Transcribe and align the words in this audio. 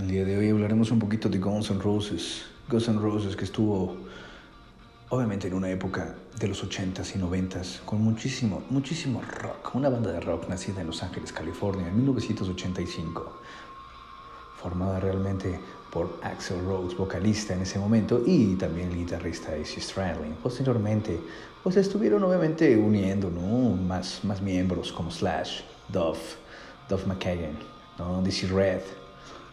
El 0.00 0.08
día 0.08 0.24
de 0.24 0.38
hoy 0.38 0.48
hablaremos 0.48 0.90
un 0.92 0.98
poquito 0.98 1.28
de 1.28 1.38
Guns 1.38 1.70
N' 1.70 1.78
Roses. 1.78 2.46
Guns 2.70 2.88
N' 2.88 2.98
Roses 2.98 3.36
que 3.36 3.44
estuvo 3.44 3.98
obviamente 5.10 5.48
en 5.48 5.52
una 5.52 5.68
época 5.68 6.14
de 6.38 6.48
los 6.48 6.64
80s 6.64 7.16
y 7.16 7.18
90s 7.18 7.80
con 7.84 8.00
muchísimo, 8.00 8.62
muchísimo 8.70 9.20
rock. 9.20 9.74
Una 9.74 9.90
banda 9.90 10.10
de 10.10 10.20
rock 10.20 10.48
nacida 10.48 10.80
en 10.80 10.86
Los 10.86 11.02
Ángeles, 11.02 11.34
California 11.34 11.86
en 11.86 11.96
1985. 11.96 13.40
Formada 14.56 15.00
realmente 15.00 15.60
por 15.92 16.18
Axel 16.22 16.64
Rose, 16.64 16.96
vocalista 16.96 17.52
en 17.52 17.60
ese 17.60 17.78
momento, 17.78 18.22
y 18.24 18.54
también 18.54 18.88
el 18.88 18.96
guitarrista 18.96 19.54
Izzy 19.54 19.82
Stradlin. 19.82 20.32
Posteriormente, 20.42 21.20
pues 21.62 21.76
estuvieron 21.76 22.24
obviamente 22.24 22.74
uniendo 22.74 23.28
¿no? 23.28 23.76
más, 23.76 24.24
más 24.24 24.40
miembros 24.40 24.92
como 24.92 25.10
Slash, 25.10 25.60
Duff, 25.88 26.36
Duff 26.88 27.06
McKagan, 27.06 27.58
¿no? 27.98 28.22
Dizzy 28.22 28.46
Red, 28.46 28.80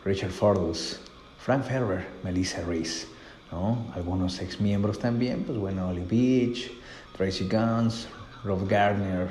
Richard 0.07 0.31
Fordus, 0.31 1.01
Frank 1.37 1.65
Ferrer, 1.65 2.07
Melissa 2.23 2.61
Reese, 2.61 3.07
¿no? 3.51 3.91
Algunos 3.93 4.39
ex 4.39 4.61
miembros 4.61 4.99
también, 4.99 5.43
pues 5.43 5.57
bueno, 5.57 5.89
Ollie 5.89 6.05
Beach, 6.05 6.71
Tracy 7.17 7.49
Guns, 7.49 8.07
Rob 8.45 8.65
Gardner, 8.69 9.27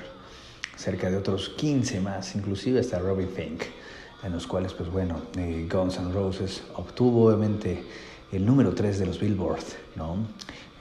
cerca 0.76 1.08
de 1.08 1.16
otros 1.16 1.48
15 1.48 2.00
más, 2.00 2.36
inclusive 2.36 2.80
hasta 2.80 2.98
Robin 2.98 3.30
Fink, 3.30 3.62
en 4.22 4.32
los 4.32 4.46
cuales, 4.46 4.74
pues 4.74 4.90
bueno, 4.90 5.22
eh, 5.38 5.66
Guns 5.72 5.96
N' 5.96 6.12
Roses 6.12 6.62
obtuvo 6.74 7.28
obviamente 7.28 7.82
el 8.30 8.44
número 8.44 8.74
3 8.74 8.98
de 8.98 9.06
los 9.06 9.18
Billboard, 9.18 9.64
¿no? 9.94 10.18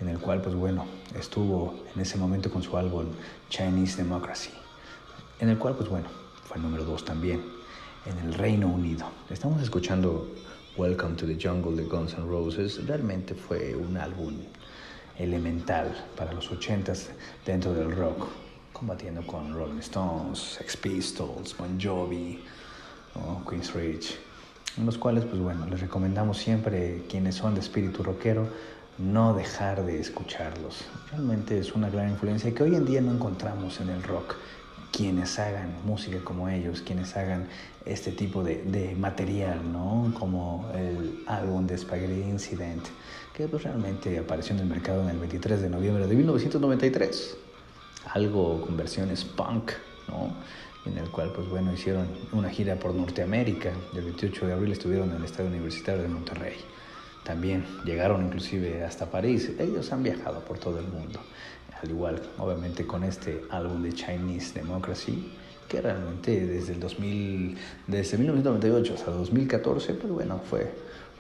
En 0.02 0.10
el 0.10 0.20
cual, 0.20 0.42
pues 0.42 0.56
bueno, 0.56 0.86
estuvo 1.18 1.74
en 1.96 2.02
ese 2.02 2.18
momento 2.18 2.52
con 2.52 2.62
su 2.62 2.76
álbum 2.76 3.06
Chinese 3.48 4.04
Democracy, 4.04 4.52
en 5.40 5.48
el 5.48 5.58
cual, 5.58 5.76
pues 5.76 5.88
bueno, 5.88 6.10
fue 6.44 6.58
el 6.58 6.64
número 6.64 6.84
2 6.84 7.06
también 7.06 7.56
en 8.06 8.18
el 8.20 8.34
Reino 8.36 8.68
Unido. 8.68 9.06
Estamos 9.30 9.62
escuchando 9.64 10.30
Welcome 10.78 11.16
to 11.16 11.26
the 11.26 11.38
Jungle 11.42 11.76
de 11.76 11.88
Guns 11.90 12.14
N' 12.14 12.28
Roses. 12.28 12.86
Realmente 12.86 13.34
fue 13.34 13.76
un 13.76 13.98
álbum 13.98 14.36
elemental 15.18 15.96
para 16.16 16.32
los 16.34 16.52
80s 16.52 17.08
dentro 17.46 17.74
del 17.74 17.92
rock, 17.96 18.28
combatiendo 18.74 19.26
con 19.26 19.54
Rolling 19.54 19.80
Stones, 19.80 20.38
Sex 20.38 20.78
Pistols, 20.78 21.58
Bon 21.58 21.80
Jovi, 21.82 22.44
Queen's 23.50 23.74
Ridge, 23.74 24.18
en 24.78 24.86
los 24.86 24.98
cuales, 24.98 25.26
pues 25.26 25.42
bueno, 25.42 25.66
les 25.66 25.82
recomendamos 25.82 26.38
siempre 26.38 27.04
quienes 27.10 27.36
son 27.36 27.56
de 27.56 27.62
espíritu 27.62 28.04
rockero 28.04 28.48
no 28.98 29.34
dejar 29.34 29.84
de 29.84 30.00
escucharlos. 30.00 30.86
Realmente 31.12 31.58
es 31.58 31.74
una 31.74 31.90
gran 31.90 32.10
influencia 32.10 32.54
que 32.54 32.64
hoy 32.64 32.76
en 32.76 32.86
día 32.86 33.02
no 33.02 33.12
encontramos 33.12 33.80
en 33.82 33.90
el 33.90 34.04
rock 34.04 34.36
quienes 34.96 35.38
hagan 35.40 35.76
música 35.84 36.20
como 36.24 36.48
ellos, 36.48 36.82
quienes 36.82 37.18
hagan 37.18 37.48
este 37.86 38.14
tipo 38.14 38.44
de, 38.44 38.64
de 38.64 38.96
material, 38.96 39.60
¿no? 39.72 40.14
Como 40.18 40.72
el 40.74 41.22
álbum 41.28 41.68
de 41.68 41.78
Spaghetti 41.78 42.22
Incident, 42.22 42.86
que 43.34 43.48
pues 43.48 43.64
realmente 43.64 44.18
apareció 44.18 44.56
en 44.56 44.62
el 44.62 44.68
mercado 44.68 45.04
en 45.04 45.10
el 45.10 45.18
23 45.18 45.62
de 45.64 45.70
noviembre 45.70 46.08
de 46.08 46.16
1993. 46.16 47.38
Algo 48.14 48.62
con 48.62 48.78
versiones 48.78 49.26
punk, 49.26 49.72
¿no? 50.08 50.34
En 50.86 50.98
el 50.98 51.10
cual, 51.10 51.34
pues 51.36 51.50
bueno, 51.50 51.74
hicieron 51.74 52.08
una 52.32 52.50
gira 52.50 52.76
por 52.76 52.94
Norteamérica. 52.94 53.74
El 53.94 54.04
28 54.04 54.48
de 54.48 54.54
abril 54.54 54.72
estuvieron 54.72 55.10
en 55.10 55.18
el 55.18 55.26
Estadio 55.26 55.50
Universitario 55.50 56.04
de 56.04 56.08
Monterrey. 56.08 56.58
También 57.26 57.66
llegaron 57.84 58.24
inclusive 58.28 58.86
hasta 58.86 59.10
París. 59.12 59.52
Ellos 59.60 59.92
han 59.92 60.04
viajado 60.04 60.40
por 60.46 60.58
todo 60.60 60.80
el 60.80 60.88
mundo 60.88 61.20
al 61.82 61.90
igual 61.90 62.22
obviamente 62.38 62.86
con 62.86 63.04
este 63.04 63.44
álbum 63.50 63.84
de 63.84 63.94
Chinese 63.94 64.54
Democracy, 64.54 65.32
que 65.68 65.82
realmente 65.82 66.46
desde 66.46 66.74
el 66.74 66.80
2000, 66.80 67.58
desde 67.88 68.18
1998 68.18 68.94
hasta 68.94 69.12
2014, 69.12 69.94
pues 69.94 70.14
bueno, 70.14 70.40
fue, 70.50 70.72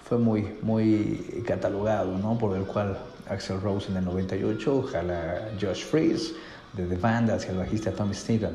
fue 0.03 0.17
muy, 0.17 0.47
muy 0.61 1.43
catalogado, 1.45 2.17
¿no? 2.17 2.37
Por 2.37 2.55
el 2.55 2.63
cual 2.63 2.97
Axel 3.27 3.59
Rose 3.61 3.89
en 3.89 3.97
el 3.97 4.05
98 4.05 4.83
jala 4.91 5.49
Josh 5.59 5.83
Freeze 5.83 6.33
de 6.73 6.85
The 6.85 6.97
Band 6.97 7.31
hacia 7.31 7.51
el 7.51 7.57
bajista 7.57 7.91
Tommy 7.91 8.13
Steven, 8.13 8.53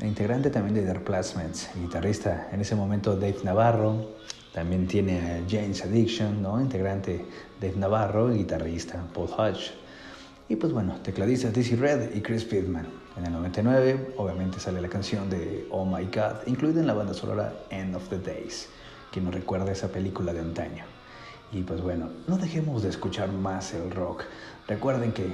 integrante 0.00 0.50
también 0.50 0.74
de 0.74 0.82
The 0.82 0.94
Replacements, 0.94 1.68
guitarrista 1.74 2.48
en 2.52 2.60
ese 2.60 2.76
momento 2.76 3.16
Dave 3.16 3.38
Navarro, 3.42 4.18
también 4.52 4.86
tiene 4.86 5.20
a 5.20 5.42
James 5.48 5.84
Addiction, 5.84 6.42
¿no? 6.42 6.60
integrante 6.60 7.24
Dave 7.60 7.76
Navarro, 7.76 8.30
guitarrista 8.30 9.02
Paul 9.12 9.28
Hodge, 9.36 9.72
y 10.48 10.56
pues 10.56 10.72
bueno, 10.72 10.98
tecladistas 11.02 11.52
Dizzy 11.52 11.76
Red 11.76 12.14
y 12.14 12.22
Chris 12.22 12.44
Pittman. 12.44 12.86
En 13.18 13.26
el 13.26 13.32
99, 13.32 14.14
obviamente, 14.16 14.58
sale 14.58 14.80
la 14.80 14.88
canción 14.88 15.28
de 15.28 15.66
Oh 15.70 15.84
My 15.84 16.04
God, 16.06 16.46
incluida 16.46 16.80
en 16.80 16.86
la 16.86 16.94
banda 16.94 17.12
sonora 17.12 17.52
End 17.68 17.94
of 17.94 18.08
the 18.08 18.18
Days, 18.18 18.68
que 19.12 19.20
nos 19.20 19.34
recuerda 19.34 19.70
esa 19.72 19.88
película 19.88 20.32
de 20.32 20.40
antaño. 20.40 20.84
Y 21.52 21.62
pues 21.62 21.82
bueno, 21.82 22.08
no 22.26 22.38
dejemos 22.38 22.82
de 22.82 22.88
escuchar 22.88 23.30
más 23.30 23.74
el 23.74 23.90
rock. 23.90 24.24
Recuerden 24.66 25.12
que 25.12 25.32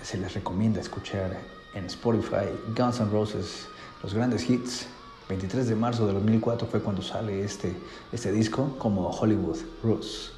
se 0.00 0.16
les 0.18 0.34
recomienda 0.34 0.80
escuchar 0.80 1.36
en 1.74 1.86
Spotify 1.86 2.46
Guns 2.76 3.00
N' 3.00 3.10
Roses, 3.10 3.66
los 4.02 4.14
grandes 4.14 4.48
hits. 4.48 4.86
23 5.28 5.68
de 5.68 5.74
marzo 5.74 6.06
de 6.06 6.12
2004 6.12 6.68
fue 6.68 6.80
cuando 6.80 7.00
sale 7.02 7.42
este, 7.42 7.74
este 8.12 8.30
disco 8.30 8.76
como 8.78 9.08
Hollywood 9.08 9.58
Roots, 9.82 10.32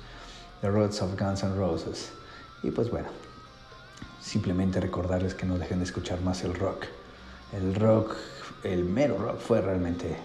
The 0.61 0.71
Roots 0.71 1.03
of 1.03 1.19
Guns 1.19 1.43
N' 1.43 1.57
Roses. 1.57 2.13
Y 2.63 2.71
pues 2.71 2.91
bueno, 2.91 3.09
simplemente 4.25 4.81
recordarles 4.81 5.35
que 5.35 5.45
no 5.47 5.59
dejen 5.59 5.79
de 5.79 5.85
escuchar 5.85 6.21
más 6.23 6.43
el 6.45 6.55
rock. 6.55 6.87
El 7.53 7.75
rock, 7.75 8.17
el 8.63 8.85
mero 8.85 9.19
rock 9.19 9.39
fue 9.39 9.61
realmente 9.61 10.17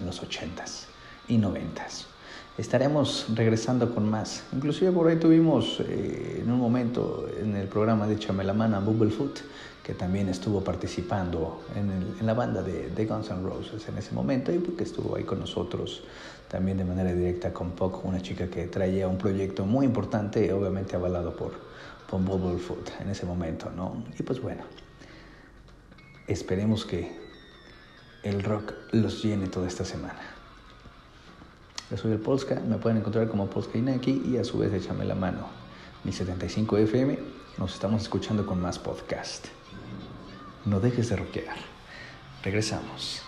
en 0.00 0.06
los 0.06 0.22
80s 0.22 0.86
y 1.28 1.36
90s. 1.36 2.11
Estaremos 2.58 3.26
regresando 3.34 3.94
con 3.94 4.10
más. 4.10 4.44
Inclusive 4.52 4.92
por 4.92 5.08
ahí 5.08 5.16
tuvimos 5.16 5.80
eh, 5.80 6.40
en 6.42 6.52
un 6.52 6.58
momento 6.58 7.26
en 7.40 7.56
el 7.56 7.66
programa 7.66 8.06
de 8.06 8.18
Chamelamana 8.18 8.78
Bubblefoot, 8.78 9.40
que 9.82 9.94
también 9.94 10.28
estuvo 10.28 10.62
participando 10.62 11.64
en, 11.74 12.26
la 12.26 12.34
banda 12.34 12.62
de, 12.62 12.90
de, 12.90 13.06
Guns 13.06 13.30
N' 13.30 13.42
Roses 13.42 13.88
en 13.88 13.96
ese 13.96 14.14
momento 14.14 14.52
y 14.52 14.58
porque 14.58 14.84
estuvo 14.84 15.16
ahí 15.16 15.24
con 15.24 15.40
nosotros 15.40 16.04
también 16.46 16.76
de 16.76 16.84
manera 16.84 17.14
directa 17.14 17.54
con 17.54 17.70
Puck, 17.70 18.04
una 18.04 18.20
chica 18.20 18.46
que 18.48 18.66
traía 18.66 19.08
un 19.08 19.16
proyecto 19.16 19.64
muy 19.64 19.86
importante, 19.86 20.52
obviamente 20.52 20.94
avalado 20.94 21.34
por, 21.34 21.52
con 22.08 22.26
Bubblefoot 22.26 23.00
en 23.00 23.08
ese 23.08 23.24
momento, 23.24 23.70
¿no? 23.74 24.04
Y 24.18 24.22
pues 24.22 24.42
bueno, 24.42 24.62
esperemos 26.26 26.84
que 26.84 27.10
el 28.22 28.42
rock 28.42 28.74
los 28.90 29.24
llene 29.24 29.46
toda 29.46 29.66
esta 29.66 29.86
semana. 29.86 30.41
Yo 31.92 31.98
soy 31.98 32.12
el 32.12 32.20
Polska, 32.20 32.58
me 32.66 32.78
pueden 32.78 32.96
encontrar 32.96 33.28
como 33.28 33.50
Polska 33.50 33.76
Inaki 33.76 34.22
y 34.24 34.38
a 34.38 34.44
su 34.44 34.56
vez 34.56 34.72
échame 34.72 35.04
la 35.04 35.14
mano. 35.14 35.40
Mi 36.04 36.10
75 36.10 36.78
FM, 36.78 37.18
nos 37.58 37.74
estamos 37.74 38.00
escuchando 38.00 38.46
con 38.46 38.62
más 38.62 38.78
podcast. 38.78 39.48
No 40.64 40.80
dejes 40.80 41.10
de 41.10 41.16
rockear. 41.16 41.56
Regresamos. 42.42 43.20